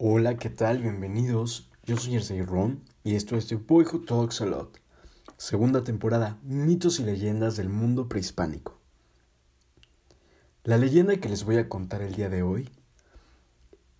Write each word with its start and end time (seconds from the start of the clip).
Hola, 0.00 0.36
¿qué 0.36 0.48
tal? 0.48 0.80
Bienvenidos. 0.80 1.68
Yo 1.82 1.96
soy 1.96 2.12
Jersey 2.12 2.40
Ron 2.42 2.84
y 3.02 3.16
esto 3.16 3.36
es 3.36 3.48
The 3.48 3.56
Boy 3.56 3.84
Who 3.84 4.04
Talks 4.04 4.40
a 4.40 4.46
Lot. 4.46 4.80
Segunda 5.36 5.82
temporada, 5.82 6.38
mitos 6.44 7.00
y 7.00 7.02
leyendas 7.02 7.56
del 7.56 7.68
mundo 7.68 8.08
prehispánico. 8.08 8.78
La 10.62 10.78
leyenda 10.78 11.16
que 11.16 11.28
les 11.28 11.42
voy 11.42 11.56
a 11.56 11.68
contar 11.68 12.02
el 12.02 12.14
día 12.14 12.28
de 12.28 12.44
hoy 12.44 12.70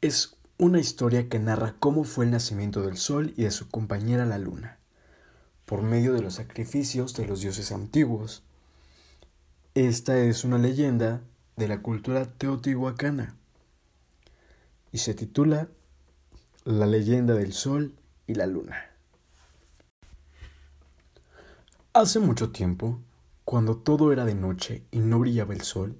es 0.00 0.36
una 0.56 0.78
historia 0.78 1.28
que 1.28 1.40
narra 1.40 1.74
cómo 1.80 2.04
fue 2.04 2.26
el 2.26 2.30
nacimiento 2.30 2.82
del 2.82 2.96
sol 2.96 3.34
y 3.36 3.42
de 3.42 3.50
su 3.50 3.68
compañera 3.68 4.24
la 4.24 4.38
luna, 4.38 4.78
por 5.64 5.82
medio 5.82 6.12
de 6.12 6.22
los 6.22 6.34
sacrificios 6.34 7.12
de 7.14 7.26
los 7.26 7.40
dioses 7.40 7.72
antiguos. 7.72 8.44
Esta 9.74 10.16
es 10.16 10.44
una 10.44 10.58
leyenda 10.58 11.22
de 11.56 11.66
la 11.66 11.82
cultura 11.82 12.24
teotihuacana 12.24 13.34
y 14.92 14.98
se 14.98 15.12
titula 15.14 15.68
la 16.68 16.84
leyenda 16.84 17.32
del 17.32 17.54
sol 17.54 17.94
y 18.26 18.34
la 18.34 18.46
luna. 18.46 18.76
Hace 21.94 22.18
mucho 22.18 22.50
tiempo, 22.50 23.00
cuando 23.46 23.78
todo 23.78 24.12
era 24.12 24.26
de 24.26 24.34
noche 24.34 24.84
y 24.90 24.98
no 24.98 25.18
brillaba 25.18 25.54
el 25.54 25.62
sol, 25.62 25.96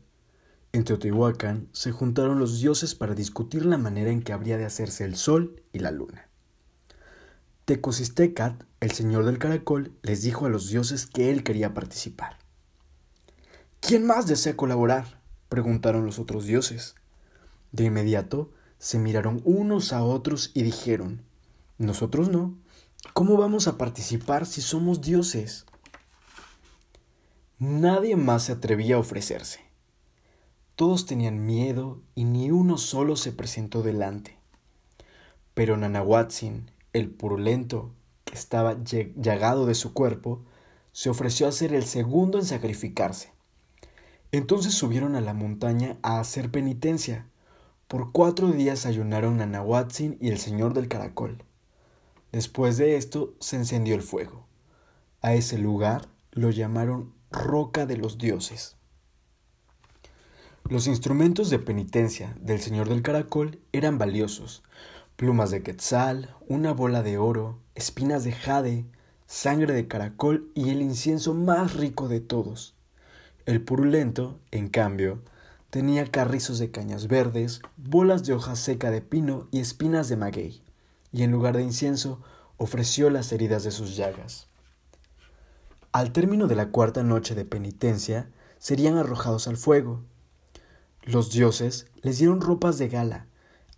en 0.75 0.85
Teotihuacán 0.85 1.69
se 1.73 1.91
juntaron 1.91 2.39
los 2.39 2.61
dioses 2.61 2.95
para 2.95 3.15
discutir 3.15 3.65
la 3.65 3.79
manera 3.79 4.11
en 4.11 4.21
que 4.21 4.35
habría 4.35 4.59
de 4.59 4.67
hacerse 4.67 5.05
el 5.07 5.17
sol 5.17 5.63
y 5.73 5.79
la 5.79 5.91
luna. 5.91 6.29
Tecosistecat, 7.65 8.63
el 8.81 8.91
señor 8.91 9.25
del 9.25 9.39
caracol, 9.39 9.93
les 10.03 10.21
dijo 10.21 10.45
a 10.45 10.51
los 10.51 10.69
dioses 10.69 11.07
que 11.07 11.31
él 11.31 11.45
quería 11.45 11.73
participar. 11.73 12.37
¿Quién 13.81 14.07
más 14.07 14.27
desea 14.27 14.55
colaborar? 14.55 15.23
preguntaron 15.49 16.05
los 16.05 16.19
otros 16.19 16.45
dioses. 16.45 16.95
De 17.73 17.85
inmediato, 17.85 18.51
se 18.79 18.99
miraron 18.99 19.41
unos 19.45 19.93
a 19.93 20.03
otros 20.03 20.51
y 20.55 20.63
dijeron, 20.63 21.23
nosotros 21.79 22.29
no. 22.29 22.57
¿Cómo 23.13 23.37
vamos 23.37 23.69
a 23.69 23.79
participar 23.79 24.47
si 24.47 24.61
somos 24.61 25.01
dioses? 25.01 25.67
Nadie 27.59 28.17
más 28.17 28.45
se 28.45 28.53
atrevía 28.53 28.97
a 28.97 29.01
ofrecerse. 29.01 29.61
Todos 30.77 31.07
tenían 31.07 31.45
miedo 31.45 32.01
y 32.15 32.25
ni 32.25 32.51
uno 32.51 32.79
solo 32.79 33.17
se 33.17 33.33
presentó 33.33 33.83
delante. 33.83 34.37
Pero 35.55 35.77
Nanahuatzin, 35.77 36.71
el 36.93 37.11
purulento, 37.11 37.93
que 38.25 38.35
estaba 38.35 38.77
llagado 38.85 39.67
de 39.67 39.75
su 39.75 39.93
cuerpo, 39.93 40.45
se 40.93 41.11
ofreció 41.11 41.49
a 41.49 41.53
ser 41.53 41.75
el 41.75 41.85
segundo 41.85 42.39
en 42.39 42.45
sacrificarse. 42.45 43.33
Entonces 44.31 44.75
subieron 44.75 45.17
a 45.17 45.21
la 45.21 45.35
montaña 45.35 45.97
a 46.03 46.21
hacer 46.21 46.51
penitencia 46.51 47.27
por 47.89 48.13
cuatro 48.13 48.53
días 48.53 48.85
ayunaron 48.85 49.39
Nanahuatzin 49.39 50.19
y 50.21 50.29
el 50.29 50.39
señor 50.39 50.75
del 50.75 50.89
caracol. 50.89 51.43
Después 52.33 52.77
de 52.77 52.97
esto 52.97 53.35
se 53.41 53.57
encendió 53.57 53.95
el 53.95 54.03
fuego. 54.03 54.47
A 55.23 55.33
ese 55.33 55.57
lugar 55.57 56.07
lo 56.33 56.51
llamaron 56.51 57.15
Roca 57.31 57.87
de 57.87 57.97
los 57.97 58.19
Dioses. 58.19 58.77
Los 60.69 60.87
instrumentos 60.87 61.49
de 61.49 61.59
penitencia 61.59 62.37
del 62.43 62.61
señor 62.61 62.91
del 62.91 63.01
caracol 63.01 63.59
eran 63.73 63.97
valiosos. 63.97 64.63
Plumas 65.17 65.51
de 65.51 65.63
quetzal, 65.63 66.37
una 66.47 66.75
bola 66.75 67.03
de 67.03 67.17
oro, 67.17 67.59
espinas 67.75 68.23
de 68.23 68.33
jade, 68.33 68.85
sangre 69.27 69.73
de 69.73 69.89
caracol 69.89 70.53
y 70.55 70.69
el 70.69 70.83
incienso 70.83 71.33
más 71.33 71.73
rico 71.75 72.07
de 72.07 72.21
todos. 72.21 72.75
El 73.47 73.63
purulento, 73.63 74.41
en 74.51 74.69
cambio, 74.69 75.23
Tenía 75.71 76.07
carrizos 76.11 76.59
de 76.59 76.71
cañas 76.71 77.09
verdes, 77.09 77.61
bolas 77.77 78.25
de 78.25 78.33
hoja 78.33 78.57
seca 78.57 78.91
de 78.91 79.03
pino 79.03 79.49
y 79.51 79.61
espinas 79.61 80.09
de 80.09 80.17
maguey, 80.17 80.63
y 81.13 81.25
en 81.25 81.31
lugar 81.31 81.59
de 81.59 81.63
incienso 81.63 82.23
ofreció 82.57 83.11
las 83.11 83.31
heridas 83.33 83.65
de 83.65 83.71
sus 83.71 83.95
llagas. 83.95 84.47
Al 85.93 86.13
término 86.13 86.47
de 86.47 86.57
la 86.57 86.71
cuarta 86.71 87.03
noche 87.03 87.35
de 87.35 87.45
penitencia, 87.45 88.31
serían 88.59 88.97
arrojados 88.97 89.47
al 89.47 89.59
fuego. 89.59 90.01
Los 91.03 91.33
dioses 91.33 91.87
les 92.01 92.17
dieron 92.17 92.41
ropas 92.41 92.79
de 92.79 92.89
gala, 92.89 93.27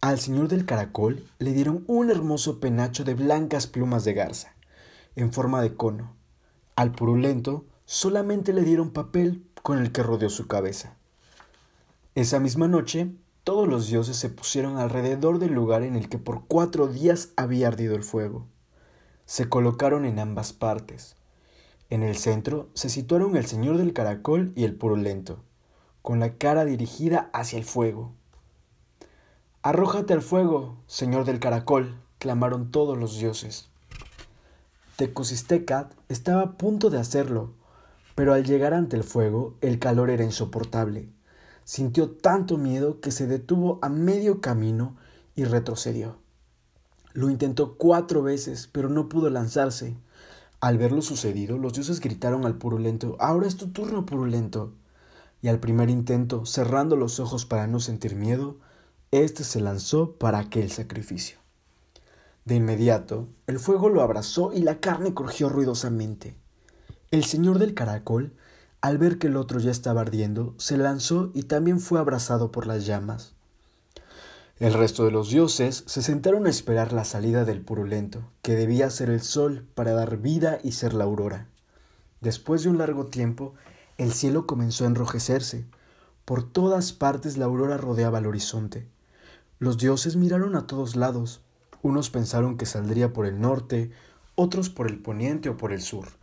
al 0.01 0.21
señor 0.21 0.47
del 0.47 0.67
caracol 0.67 1.27
le 1.41 1.53
dieron 1.53 1.83
un 1.89 2.09
hermoso 2.09 2.61
penacho 2.61 3.03
de 3.03 3.15
blancas 3.15 3.67
plumas 3.67 4.05
de 4.05 4.15
garza, 4.15 4.55
en 5.17 5.33
forma 5.33 5.61
de 5.61 5.75
cono. 5.75 6.15
Al 6.77 6.93
purulento 6.93 7.67
solamente 7.84 8.53
le 8.53 8.62
dieron 8.62 8.91
papel 8.91 9.45
con 9.65 9.78
el 9.78 9.91
que 9.91 10.05
rodeó 10.05 10.31
su 10.31 10.47
cabeza. 10.47 10.97
Esa 12.16 12.41
misma 12.41 12.66
noche, 12.66 13.12
todos 13.44 13.69
los 13.69 13.87
dioses 13.87 14.16
se 14.16 14.31
pusieron 14.31 14.78
alrededor 14.78 15.38
del 15.38 15.53
lugar 15.53 15.84
en 15.84 15.94
el 15.94 16.09
que 16.09 16.19
por 16.19 16.44
cuatro 16.48 16.88
días 16.88 17.28
había 17.37 17.69
ardido 17.69 17.94
el 17.94 18.03
fuego. 18.03 18.48
Se 19.26 19.48
colocaron 19.48 20.04
en 20.04 20.19
ambas 20.19 20.53
partes. 20.53 21.15
En 21.88 22.03
el 22.03 22.16
centro 22.16 22.69
se 22.75 22.88
situaron 22.88 23.37
el 23.37 23.47
señor 23.47 23.78
del 23.78 23.93
caracol 23.93 24.53
y 24.56 24.65
el 24.65 24.75
purulento, 24.75 25.38
con 26.03 26.19
la 26.19 26.34
cara 26.34 26.65
dirigida 26.65 27.31
hacia 27.32 27.59
el 27.59 27.65
fuego. 27.65 28.12
Arrójate 29.62 30.12
al 30.12 30.22
fuego, 30.22 30.78
señor 30.88 31.25
del 31.27 31.38
caracol, 31.38 31.94
clamaron 32.19 32.72
todos 32.72 32.98
los 32.98 33.21
dioses. 33.21 33.69
Tecosistecat 34.97 35.92
estaba 36.09 36.42
a 36.42 36.53
punto 36.59 36.91
de 36.91 36.98
hacerlo, 36.98 37.53
pero 38.16 38.34
al 38.34 38.42
llegar 38.42 38.75
ante 38.75 38.97
el 38.97 39.04
fuego 39.04 39.54
el 39.60 39.78
calor 39.78 40.10
era 40.10 40.25
insoportable 40.25 41.09
sintió 41.71 42.11
tanto 42.11 42.59
miedo 42.59 43.01
que 43.01 43.13
se 43.13 43.29
detuvo 43.29 43.79
a 43.81 43.89
medio 43.89 44.41
camino 44.41 44.97
y 45.37 45.45
retrocedió. 45.45 46.17
Lo 47.13 47.31
intentó 47.31 47.77
cuatro 47.77 48.25
veces, 48.25 48.69
pero 48.73 48.89
no 48.89 49.09
pudo 49.09 49.31
lanzarse. 49.31 49.97
Al 50.59 50.79
ver 50.79 50.91
lo 50.91 51.01
sucedido, 51.01 51.59
los 51.59 51.73
dioses 51.73 52.01
gritaron 52.01 52.45
al 52.45 52.59
purulento, 52.59 53.17
Ahora 53.21 53.47
es 53.47 53.57
tu 53.57 53.69
turno, 53.69 54.05
purulento. 54.05 54.73
Y 55.43 55.47
al 55.47 55.61
primer 55.61 55.91
intento, 55.91 56.45
cerrando 56.45 56.97
los 56.97 57.21
ojos 57.21 57.47
para 57.47 57.69
no 57.69 57.79
sentir 57.79 58.17
miedo, 58.17 58.57
éste 59.13 59.45
se 59.45 59.61
lanzó 59.61 60.15
para 60.15 60.41
aquel 60.41 60.73
sacrificio. 60.73 61.39
De 62.45 62.57
inmediato, 62.57 63.29
el 63.47 63.61
fuego 63.61 63.91
lo 63.91 64.03
abrazó 64.03 64.53
y 64.53 64.63
la 64.63 64.81
carne 64.81 65.15
crujió 65.15 65.49
ruidosamente. 65.49 66.35
El 67.13 67.23
señor 67.23 67.61
del 67.61 67.75
caracol 67.75 68.35
al 68.81 68.97
ver 68.97 69.19
que 69.19 69.27
el 69.27 69.37
otro 69.37 69.61
ya 69.61 69.71
estaba 69.71 70.01
ardiendo, 70.01 70.55
se 70.57 70.79
lanzó 70.79 71.31
y 71.35 71.43
también 71.43 71.81
fue 71.81 72.01
abrazado 72.01 72.51
por 72.51 72.67
las 72.67 72.87
llamas. 72.87 73.35
El 74.59 74.73
resto 74.75 75.05
de 75.05 75.11
los 75.11 75.31
dioses 75.31 75.85
se 75.87 76.03
sentaron 76.03 76.47
a 76.47 76.51
esperar 76.51 76.93
la 76.93 77.05
salida 77.05 77.45
del 77.45 77.61
purulento, 77.61 78.23
que 78.43 78.55
debía 78.55 78.91
ser 78.91 79.11
el 79.11 79.21
sol 79.21 79.67
para 79.75 79.93
dar 79.93 80.19
vida 80.19 80.59
y 80.63 80.73
ser 80.73 80.95
la 80.95 81.05
aurora. 81.05 81.47
Después 82.21 82.63
de 82.63 82.71
un 82.71 82.79
largo 82.79 83.07
tiempo, 83.07 83.55
el 83.99 84.13
cielo 84.13 84.47
comenzó 84.47 84.85
a 84.85 84.89
enrojecerse. 84.89 85.67
Por 86.25 86.43
todas 86.43 86.93
partes 86.93 87.37
la 87.37 87.47
aurora 87.47 87.77
rodeaba 87.77 88.19
el 88.19 88.27
horizonte. 88.27 88.87
Los 89.59 89.79
dioses 89.79 90.17
miraron 90.17 90.57
a 90.57 90.67
todos 90.67 90.97
lados. 90.97 91.41
Unos 91.83 92.11
pensaron 92.11 92.57
que 92.57 92.67
saldría 92.67 93.13
por 93.13 93.27
el 93.27 93.41
norte, 93.41 93.91
otros 94.37 94.69
por 94.69 94.91
el 94.91 94.99
poniente 94.99 95.49
o 95.49 95.57
por 95.57 95.73
el 95.73 95.81
sur 95.81 96.20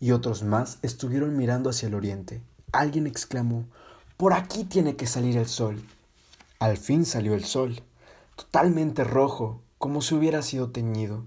y 0.00 0.12
otros 0.12 0.42
más 0.42 0.78
estuvieron 0.82 1.36
mirando 1.36 1.70
hacia 1.70 1.88
el 1.88 1.94
oriente. 1.94 2.42
Alguien 2.72 3.06
exclamó 3.06 3.66
Por 4.16 4.32
aquí 4.32 4.64
tiene 4.64 4.96
que 4.96 5.06
salir 5.06 5.36
el 5.36 5.46
sol. 5.46 5.84
Al 6.58 6.76
fin 6.76 7.04
salió 7.04 7.34
el 7.34 7.44
sol, 7.44 7.82
totalmente 8.36 9.04
rojo, 9.04 9.60
como 9.78 10.02
si 10.02 10.14
hubiera 10.14 10.42
sido 10.42 10.70
teñido. 10.70 11.24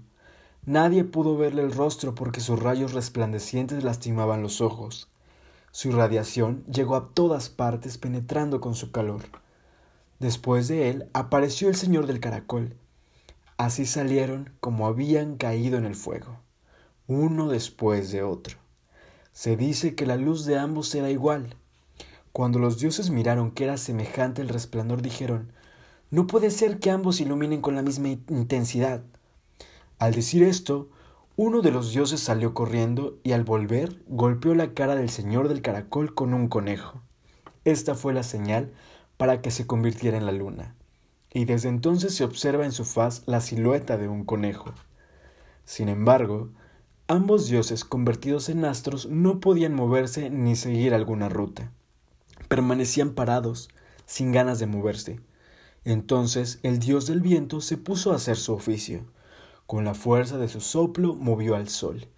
Nadie 0.66 1.04
pudo 1.04 1.36
verle 1.36 1.62
el 1.62 1.72
rostro 1.72 2.14
porque 2.14 2.40
sus 2.40 2.60
rayos 2.60 2.92
resplandecientes 2.92 3.84
lastimaban 3.84 4.42
los 4.42 4.60
ojos. 4.60 5.08
Su 5.72 5.88
irradiación 5.88 6.64
llegó 6.66 6.96
a 6.96 7.08
todas 7.10 7.50
partes 7.50 7.98
penetrando 7.98 8.60
con 8.60 8.74
su 8.74 8.90
calor. 8.92 9.22
Después 10.20 10.68
de 10.68 10.88
él 10.88 11.10
apareció 11.12 11.68
el 11.68 11.74
señor 11.74 12.06
del 12.06 12.20
caracol. 12.20 12.76
Así 13.56 13.84
salieron 13.84 14.50
como 14.60 14.86
habían 14.86 15.36
caído 15.36 15.76
en 15.76 15.84
el 15.84 15.94
fuego, 15.96 16.38
uno 17.06 17.48
después 17.48 18.10
de 18.10 18.22
otro. 18.22 18.63
Se 19.34 19.56
dice 19.56 19.96
que 19.96 20.06
la 20.06 20.16
luz 20.16 20.46
de 20.46 20.56
ambos 20.56 20.94
era 20.94 21.10
igual. 21.10 21.56
Cuando 22.30 22.60
los 22.60 22.78
dioses 22.78 23.10
miraron 23.10 23.50
que 23.50 23.64
era 23.64 23.76
semejante 23.76 24.40
el 24.40 24.48
resplandor, 24.48 25.02
dijeron, 25.02 25.52
No 26.12 26.28
puede 26.28 26.52
ser 26.52 26.78
que 26.78 26.92
ambos 26.92 27.20
iluminen 27.20 27.60
con 27.60 27.74
la 27.74 27.82
misma 27.82 28.08
intensidad. 28.08 29.02
Al 29.98 30.14
decir 30.14 30.44
esto, 30.44 30.88
uno 31.36 31.62
de 31.62 31.72
los 31.72 31.92
dioses 31.92 32.20
salió 32.20 32.54
corriendo 32.54 33.18
y 33.24 33.32
al 33.32 33.42
volver 33.42 34.00
golpeó 34.06 34.54
la 34.54 34.72
cara 34.72 34.94
del 34.94 35.10
señor 35.10 35.48
del 35.48 35.62
caracol 35.62 36.14
con 36.14 36.32
un 36.32 36.46
conejo. 36.46 37.02
Esta 37.64 37.96
fue 37.96 38.14
la 38.14 38.22
señal 38.22 38.72
para 39.16 39.42
que 39.42 39.50
se 39.50 39.66
convirtiera 39.66 40.16
en 40.16 40.26
la 40.26 40.32
luna, 40.32 40.76
y 41.32 41.44
desde 41.44 41.70
entonces 41.70 42.14
se 42.14 42.22
observa 42.22 42.64
en 42.64 42.72
su 42.72 42.84
faz 42.84 43.24
la 43.26 43.40
silueta 43.40 43.96
de 43.96 44.06
un 44.06 44.24
conejo. 44.24 44.74
Sin 45.64 45.88
embargo, 45.88 46.50
Ambos 47.06 47.48
dioses 47.48 47.84
convertidos 47.84 48.48
en 48.48 48.64
astros 48.64 49.10
no 49.10 49.38
podían 49.38 49.74
moverse 49.74 50.30
ni 50.30 50.56
seguir 50.56 50.94
alguna 50.94 51.28
ruta. 51.28 51.70
Permanecían 52.48 53.12
parados, 53.12 53.68
sin 54.06 54.32
ganas 54.32 54.58
de 54.58 54.66
moverse, 54.66 55.20
Entonces 55.84 56.60
el 56.62 56.78
dios 56.78 57.06
del 57.06 57.20
viento 57.20 57.60
se 57.60 57.76
puso 57.76 58.12
a 58.12 58.16
hacer 58.16 58.38
su 58.38 58.54
oficio. 58.54 59.04
Con 59.66 59.84
la 59.84 59.92
fuerza 59.92 60.38
de 60.38 60.48
su 60.48 60.62
soplo 60.62 61.14
movió 61.14 61.56
al 61.56 61.68
sol, 61.68 62.08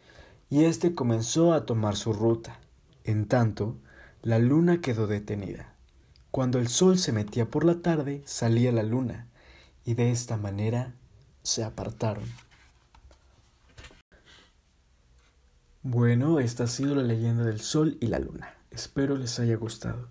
y 0.50 0.66
éste 0.66 0.94
comenzó 0.94 1.52
a 1.52 1.66
tomar 1.66 1.96
su 1.96 2.12
ruta. 2.12 2.60
En 3.02 3.26
tanto, 3.26 3.76
la 4.22 4.38
luna 4.38 4.80
quedó 4.80 5.08
detenida. 5.08 5.74
Cuando 6.30 6.60
el 6.60 6.68
sol 6.68 6.96
se 6.96 7.10
metía 7.10 7.50
por 7.50 7.64
la 7.64 7.82
tarde, 7.82 8.22
salía 8.24 8.70
la 8.70 8.84
luna, 8.84 9.26
y 9.84 9.94
de 9.94 10.12
esta 10.12 10.36
manera 10.36 10.94
se 11.42 11.64
apartaron. 11.64 12.45
Bueno, 15.88 16.40
esta 16.40 16.64
ha 16.64 16.66
sido 16.66 16.96
la 16.96 17.04
leyenda 17.04 17.44
del 17.44 17.60
sol 17.60 17.96
y 18.00 18.08
la 18.08 18.18
luna. 18.18 18.52
Espero 18.72 19.14
les 19.14 19.38
haya 19.38 19.54
gustado. 19.54 20.08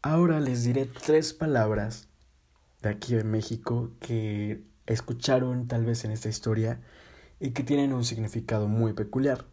Ahora 0.00 0.40
les 0.40 0.64
diré 0.64 0.86
tres 0.86 1.34
palabras 1.34 2.08
de 2.80 2.88
aquí 2.88 3.14
de 3.14 3.24
México 3.24 3.90
que 4.00 4.64
escucharon 4.86 5.68
tal 5.68 5.84
vez 5.84 6.06
en 6.06 6.12
esta 6.12 6.30
historia 6.30 6.80
y 7.38 7.50
que 7.50 7.62
tienen 7.62 7.92
un 7.92 8.06
significado 8.06 8.68
muy 8.68 8.94
peculiar. 8.94 9.44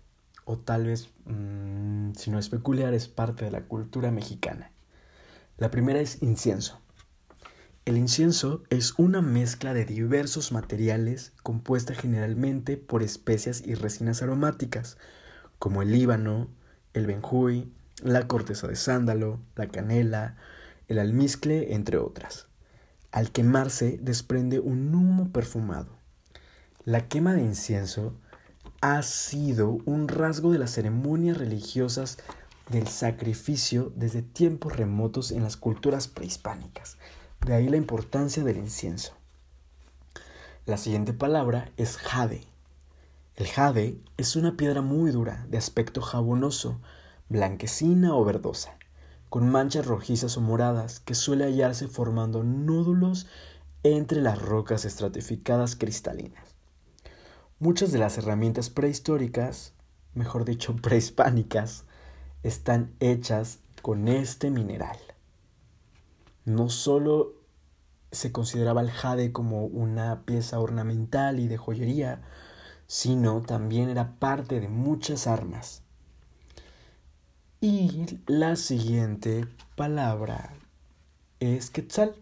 O 0.45 0.59
tal 0.59 0.85
vez, 0.85 1.09
mm, 1.25 2.13
si 2.13 2.31
no 2.31 2.39
es 2.39 2.47
peculiar, 2.47 2.93
es 2.93 3.09
parte 3.09 3.43
de 3.43 3.51
la 3.51 3.65
cultura 3.65 4.11
mexicana. 4.11 4.71
La 5.57 5.71
primera 5.71 5.99
es 5.99 6.23
incienso. 6.23 6.79
El 7.85 7.97
incienso 7.97 8.63
es 8.71 8.97
una 8.97 9.21
mezcla 9.21 9.75
de 9.75 9.85
diversos 9.85 10.51
materiales 10.51 11.33
compuesta 11.43 11.93
generalmente 11.93 12.77
por 12.77 13.03
especias 13.03 13.61
y 13.63 13.75
resinas 13.75 14.23
aromáticas, 14.23 14.97
como 15.59 15.83
el 15.83 15.91
líbano, 15.91 16.47
el 16.93 17.05
benjuy, 17.05 17.71
la 18.01 18.27
corteza 18.27 18.67
de 18.67 18.75
sándalo, 18.75 19.39
la 19.55 19.67
canela, 19.67 20.35
el 20.87 20.97
almizcle, 20.97 21.75
entre 21.75 21.99
otras. 21.99 22.47
Al 23.11 23.31
quemarse 23.31 23.99
desprende 24.01 24.59
un 24.59 24.95
humo 24.95 25.31
perfumado. 25.31 25.99
La 26.85 27.07
quema 27.07 27.35
de 27.35 27.43
incienso 27.43 28.15
ha 28.81 29.03
sido 29.03 29.77
un 29.85 30.07
rasgo 30.07 30.51
de 30.51 30.57
las 30.57 30.71
ceremonias 30.71 31.37
religiosas 31.37 32.17
del 32.67 32.87
sacrificio 32.87 33.93
desde 33.95 34.23
tiempos 34.23 34.75
remotos 34.75 35.29
en 35.29 35.43
las 35.43 35.55
culturas 35.55 36.07
prehispánicas 36.07 36.97
de 37.45 37.53
ahí 37.53 37.69
la 37.69 37.77
importancia 37.77 38.43
del 38.43 38.57
incienso. 38.57 39.13
La 40.65 40.77
siguiente 40.77 41.13
palabra 41.13 41.69
es 41.77 41.95
jade. 41.97 42.41
El 43.35 43.47
jade 43.47 43.99
es 44.17 44.35
una 44.35 44.57
piedra 44.57 44.81
muy 44.81 45.11
dura, 45.11 45.45
de 45.49 45.59
aspecto 45.59 46.01
jabonoso, 46.01 46.79
blanquecina 47.29 48.15
o 48.15 48.25
verdosa, 48.25 48.77
con 49.29 49.47
manchas 49.47 49.85
rojizas 49.85 50.37
o 50.37 50.41
moradas 50.41 50.99
que 50.99 51.13
suele 51.13 51.43
hallarse 51.43 51.87
formando 51.87 52.43
nódulos 52.43 53.27
entre 53.83 54.21
las 54.21 54.41
rocas 54.41 54.83
estratificadas 54.83 55.75
cristalinas. 55.75 56.55
Muchas 57.59 57.91
de 57.91 57.99
las 57.99 58.17
herramientas 58.17 58.71
prehistóricas, 58.71 59.73
mejor 60.15 60.45
dicho 60.45 60.75
prehispánicas, 60.81 61.83
están 62.41 62.95
hechas 62.99 63.59
con 63.83 64.07
este 64.07 64.49
mineral 64.49 64.97
no 66.45 66.69
solo 66.69 67.33
se 68.11 68.31
consideraba 68.31 68.81
el 68.81 68.91
jade 68.91 69.31
como 69.31 69.65
una 69.65 70.21
pieza 70.25 70.59
ornamental 70.59 71.39
y 71.39 71.47
de 71.47 71.57
joyería, 71.57 72.21
sino 72.87 73.41
también 73.41 73.89
era 73.89 74.19
parte 74.19 74.59
de 74.59 74.69
muchas 74.69 75.27
armas. 75.27 75.81
Y 77.61 78.19
la 78.27 78.55
siguiente 78.55 79.47
palabra 79.75 80.53
es 81.39 81.69
quetzal. 81.71 82.15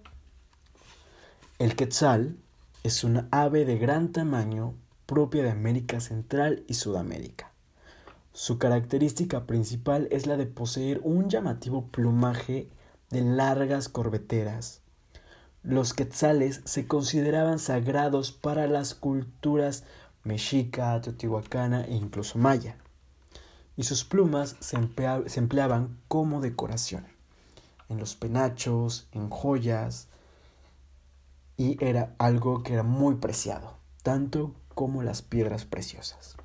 El 1.60 1.76
quetzal 1.76 2.38
es 2.84 3.04
una 3.04 3.28
ave 3.32 3.66
de 3.66 3.78
gran 3.78 4.12
tamaño 4.12 4.74
propia 5.06 5.44
de 5.44 5.52
América 5.52 6.00
Central 6.00 6.64
y 6.68 6.76
Sudamérica. 6.76 7.52
Su 8.32 8.58
característica 8.58 9.46
principal 9.46 10.08
es 10.12 10.26
la 10.26 10.38
de 10.38 10.46
poseer 10.46 11.02
un 11.04 11.30
llamativo 11.30 11.88
plumaje 11.88 12.70
de 13.14 13.22
largas 13.22 13.90
corbeteras. 13.90 14.82
Los 15.62 15.94
quetzales 15.94 16.62
se 16.66 16.88
consideraban 16.88 17.60
sagrados 17.60 18.32
para 18.32 18.68
las 18.68 18.96
culturas 18.96 19.84
mexica, 20.24 21.00
teotihuacana 21.00 21.86
e 21.86 21.94
incluso 21.94 22.40
maya, 22.40 22.76
y 23.78 23.84
sus 23.84 24.04
plumas 24.04 24.56
se, 24.60 24.78
empleaban 24.78 26.00
como 26.08 26.42
decoración, 26.42 27.06
en 27.88 28.00
los 28.00 28.16
penachos, 28.16 29.08
en 29.12 29.30
joyas, 29.30 30.08
y 31.56 31.78
era 31.86 32.16
algo 32.18 32.64
que 32.64 32.74
era 32.74 32.84
muy 32.84 33.16
preciado, 33.16 33.78
tanto 34.02 34.56
como 34.74 35.04
las 35.04 35.22
piedras 35.22 35.66
preciosas. 35.66 36.36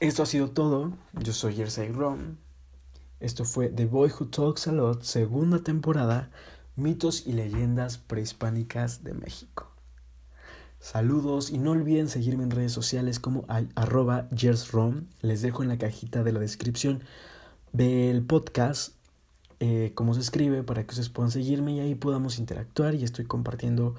Esto 0.00 0.24
ha 0.24 0.26
sido 0.26 0.50
todo. 0.50 0.92
Yo 1.12 1.32
soy 1.32 1.54
Jersey 1.54 1.92
Rom. 1.92 2.36
Esto 3.20 3.44
fue 3.44 3.68
The 3.68 3.86
Boy 3.86 4.10
Who 4.10 4.26
Talks 4.26 4.68
a 4.68 4.72
Lot, 4.72 5.02
segunda 5.02 5.58
temporada, 5.58 6.30
mitos 6.76 7.26
y 7.26 7.32
leyendas 7.32 7.98
prehispánicas 7.98 9.02
de 9.02 9.12
México. 9.14 9.72
Saludos 10.78 11.50
y 11.50 11.58
no 11.58 11.72
olviden 11.72 12.08
seguirme 12.08 12.44
en 12.44 12.52
redes 12.52 12.70
sociales 12.70 13.18
como 13.18 13.44
arroba 13.74 14.28
jersrom. 14.36 15.06
Les 15.20 15.42
dejo 15.42 15.64
en 15.64 15.68
la 15.68 15.78
cajita 15.78 16.22
de 16.22 16.30
la 16.30 16.38
descripción 16.38 17.02
del 17.72 18.22
podcast 18.22 18.92
eh, 19.58 19.90
cómo 19.96 20.14
se 20.14 20.20
escribe 20.20 20.62
para 20.62 20.84
que 20.84 20.90
ustedes 20.90 21.08
puedan 21.08 21.32
seguirme 21.32 21.72
y 21.72 21.80
ahí 21.80 21.96
podamos 21.96 22.38
interactuar 22.38 22.94
y 22.94 23.02
estoy 23.02 23.24
compartiendo 23.24 23.96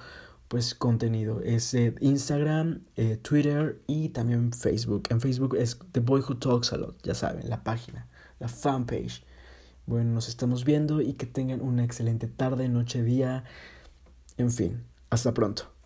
pues 0.48 0.74
contenido. 0.75 1.42
Es 1.42 1.74
Instagram, 1.74 2.83
eh, 2.95 3.18
Twitter 3.18 3.81
y 3.86 4.10
también 4.10 4.54
Facebook. 4.54 5.04
En 5.10 5.19
Facebook 5.19 5.57
es 5.57 5.77
The 5.92 6.00
Boy 6.00 6.22
Who 6.22 6.38
Talks 6.38 6.72
a 6.72 6.77
Lot, 6.77 7.04
ya 7.04 7.13
saben, 7.13 7.50
la 7.50 7.65
página 7.65 8.07
la 8.39 8.47
fanpage. 8.47 9.24
Bueno, 9.86 10.12
nos 10.12 10.27
estamos 10.30 10.65
viendo 10.65 11.01
y 11.01 11.13
que 11.13 11.25
tengan 11.25 11.62
una 11.62 11.83
excelente 11.83 12.27
tarde, 12.27 12.69
noche, 12.69 13.03
día, 13.03 13.44
en 14.38 14.51
fin, 14.51 14.83
hasta 15.09 15.33
pronto. 15.33 15.79